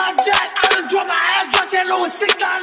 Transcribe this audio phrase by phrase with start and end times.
[0.00, 0.48] my jet.
[0.56, 2.60] I just dropped my address in Louis 6 down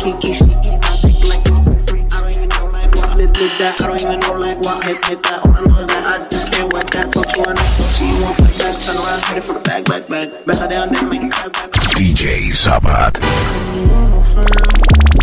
[0.00, 2.06] Kiki, she came out big like a free.
[2.10, 3.76] I don't even know like why they did that.
[3.80, 5.44] I don't even know like why I hit that.
[5.44, 7.12] All I know is that I just can't whack that.
[7.12, 8.80] Talk to her so she won't fight back.
[8.80, 10.46] Turn around, hit it the back, back, back.
[10.46, 11.70] Back her down, then make it clap back.
[11.92, 13.20] DJ Zabat.
[13.20, 15.19] I don't friend.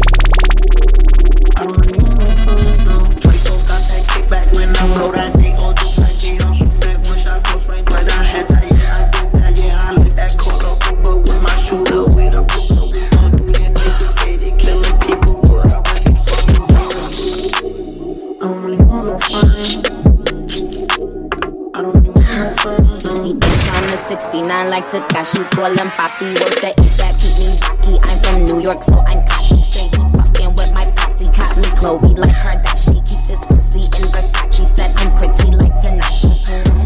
[24.97, 26.33] Tekashi, call him Papi.
[26.41, 27.93] Work the East Side, keep me rocky.
[28.01, 29.61] I'm from New York, so I'm cocky.
[29.69, 32.97] Say he fucking with my posse, caught me Chloe like Kardashian.
[33.05, 34.65] keeps this pussy in Versace.
[34.73, 36.33] Said I'm pretty like Tanashi.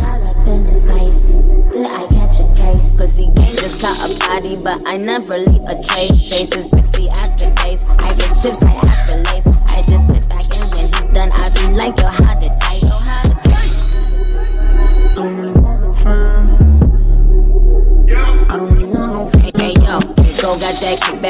[0.03, 1.24] All up in this face,
[1.72, 2.91] did I catch a case?
[3.00, 6.51] Pussy game just caught a body, but I never leave a trace.
[6.51, 7.88] is pretty as the face.
[7.88, 8.90] I get chips, I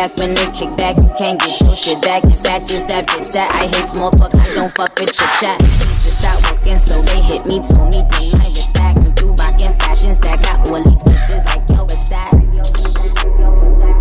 [0.01, 0.98] kickback when they kick back.
[0.98, 2.24] You can't get your shit back.
[2.24, 4.34] In fact, it's that bitch that I hate small talk.
[4.34, 5.60] I don't fuck with your chat.
[5.60, 8.98] Just stop working, so they hit me, told me bring my wrist back.
[8.98, 12.34] I'm through rocking fashions that got all these bitches like, yo, it's that.
[12.34, 12.38] I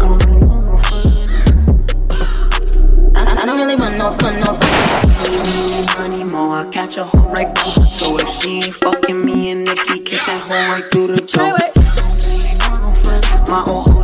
[0.00, 1.30] don't really want no friend.
[3.16, 4.70] I, I don't really want no fun, no fun.
[5.98, 6.56] Money, more.
[6.56, 8.18] I catch a hoe right through toe.
[8.18, 11.44] If she ain't fucking me and Nikki, kick that hoe right through the toe.
[11.44, 13.48] I don't really want no friend.
[13.50, 13.99] My old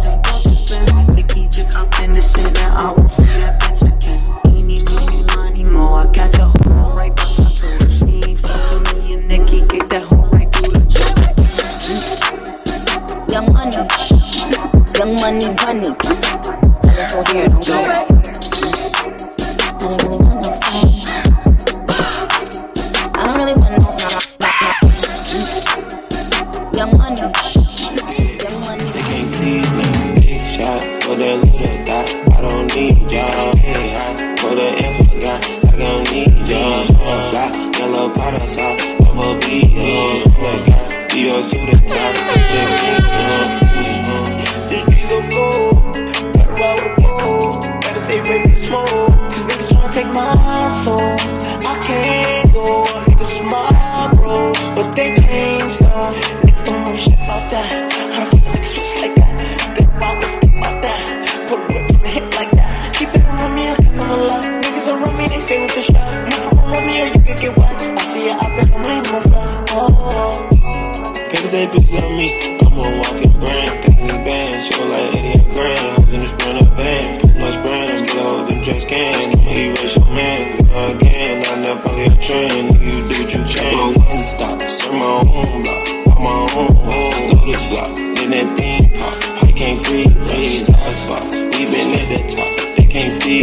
[71.56, 72.28] Bitches on me.
[72.60, 73.71] I'm a walking brand.
[73.80, 74.62] Thinking we band.
[74.62, 75.97] Show like 80 grand.
[75.97, 77.08] Hoes in the sprint of band.
[77.40, 78.02] Much brands.
[78.02, 79.32] Get hoes in dress can.
[79.32, 80.40] Nigga, you raise your man.
[80.60, 81.45] Go again.
[81.47, 82.82] I never follow your trend.
[82.84, 83.73] You do what you can.
[83.73, 84.60] Go one stop.
[84.69, 85.84] Serve my own block.
[86.12, 87.25] On my own home.
[87.32, 87.92] Lotus block.
[88.04, 89.16] Let that thing pop.
[89.40, 90.28] I can't freeze.
[90.28, 90.69] Freeze.
[90.69, 91.26] Life box.
[91.40, 92.52] We been at the top.
[92.76, 93.40] They can't see.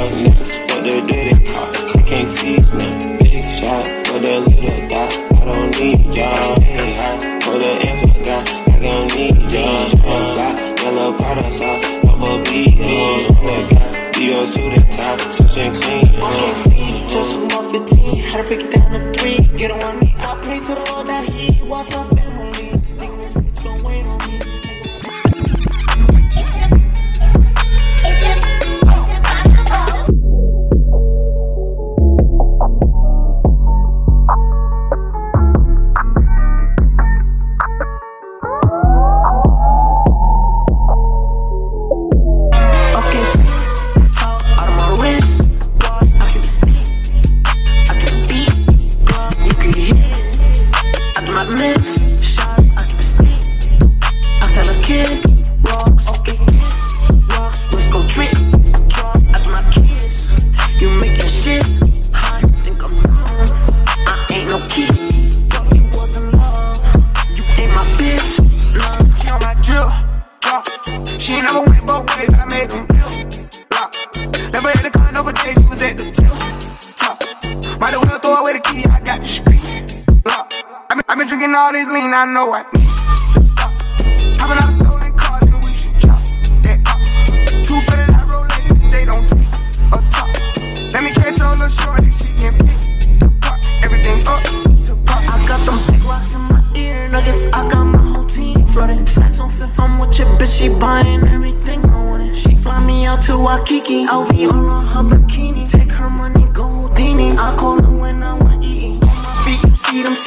[0.00, 0.22] us.
[0.24, 1.96] Next for the dirty cop.
[1.96, 2.56] I can't see.
[2.56, 3.18] Nothing.
[3.18, 5.25] Big shot for the little dot.
[5.46, 6.60] I don't need y'all.
[6.60, 8.42] Hey, hot for the info guy.
[8.66, 9.88] I don't need y'all.
[10.34, 11.86] Fly, yellow powder sauce.
[12.02, 14.10] Bubble bee, uh, that guy.
[14.12, 14.46] D.O.
[14.46, 15.18] to the top.
[15.36, 18.22] Touch and clean, I can't see, just from up 15.
[18.24, 19.58] Had to break it down to three.
[19.58, 22.35] Get on me, I pray to the Lord that He watch my family.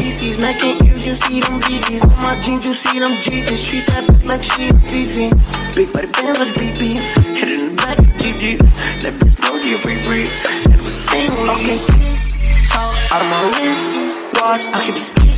[0.02, 0.40] You see them CCs.
[0.40, 2.04] Neck and you see them BBs.
[2.04, 3.70] On my jeans, you see them GGs.
[3.70, 5.30] Treat that bitch like she a Fifi.
[5.76, 6.82] Big body band with BB.
[7.38, 8.58] Hit it in the back, GG.
[9.02, 10.32] That bitch know you free breathe.
[10.72, 11.80] Everything okay.
[12.70, 13.88] Talk out of my wrist.
[14.36, 15.36] Watch, I can be sneak.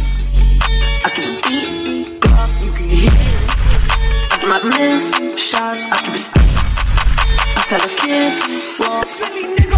[1.06, 2.22] I can beat.
[2.22, 3.12] Block, you can hear.
[4.32, 5.04] I do not miss
[5.40, 5.84] shots.
[5.84, 6.52] I can be sneak.
[7.58, 9.71] I tell a kid, walk.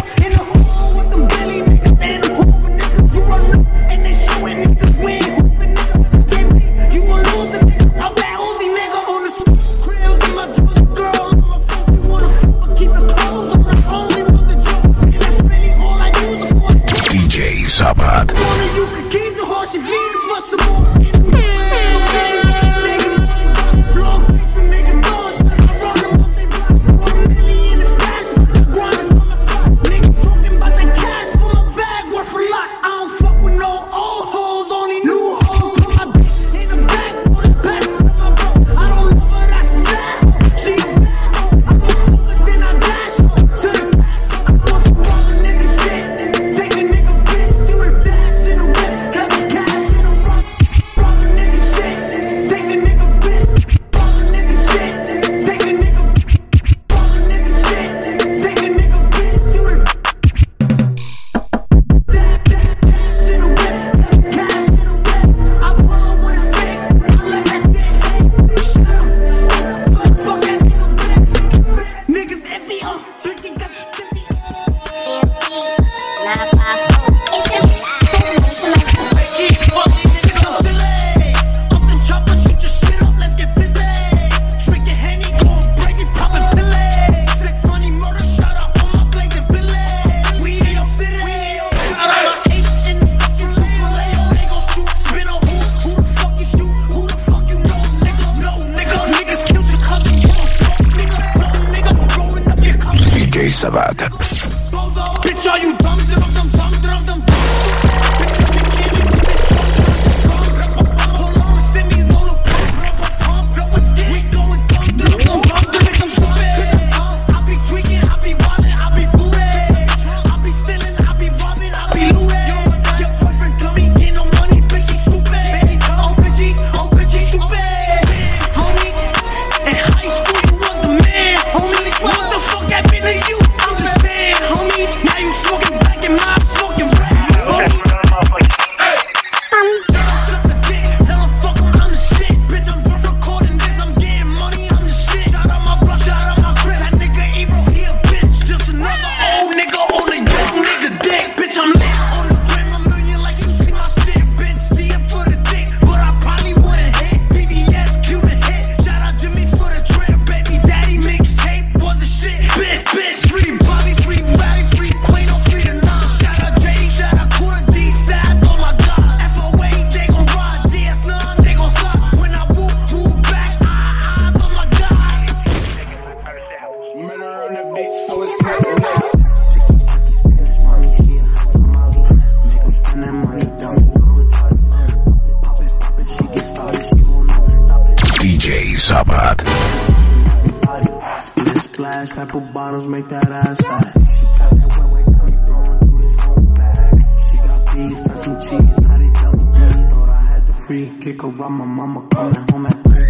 [192.23, 193.91] Couple bottles make that ass fat.
[193.99, 196.93] She got that wet wet, got throwing through this whole bag.
[197.27, 199.91] She got bees, got some cheese, now they double D's.
[199.91, 203.03] Thought I had the free kick around my mama coming home at three.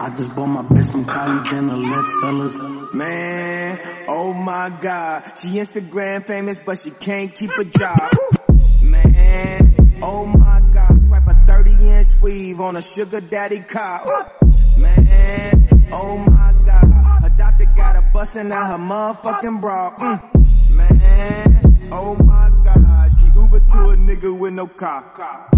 [0.00, 2.58] I just bought my bitch from Kylie Jenner, lit fellas.
[2.94, 5.24] Man, oh my god.
[5.36, 8.10] She Instagram famous, but she can't keep a job.
[8.82, 9.67] Man.
[10.00, 14.04] Oh my God, swipe a 30 inch weave on a sugar daddy car.
[14.78, 19.96] Man, oh my God, a doctor got her busting out her motherfucking bra.
[19.96, 20.76] Mm.
[20.76, 25.02] Man, oh my God, she Uber to a nigga with no car.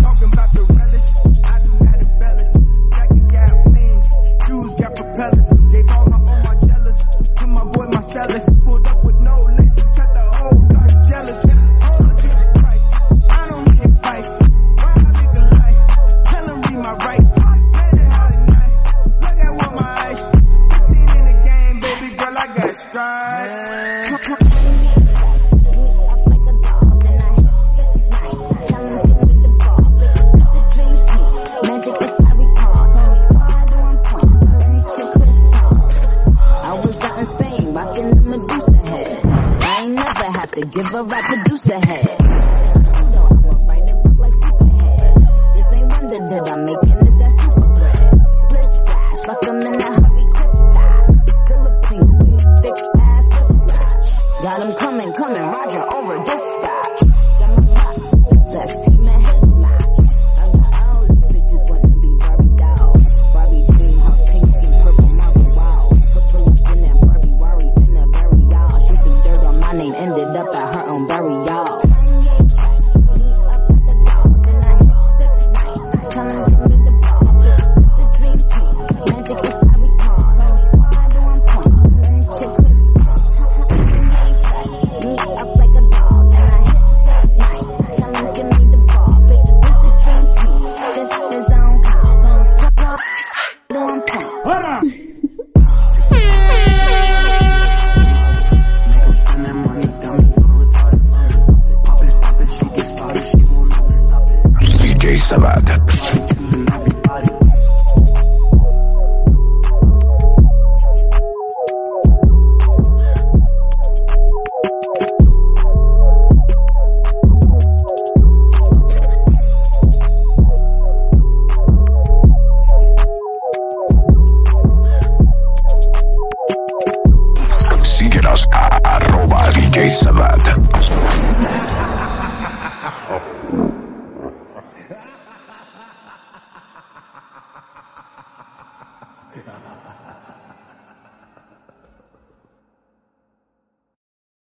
[0.00, 2.52] Talking about the relish, I do not embellish.
[2.96, 4.08] Jacket got wings,
[4.46, 5.72] shoes got propellers.
[5.72, 8.64] Gave all my, all my jealous to my boy Marcellus.
[8.64, 8.99] Pulled up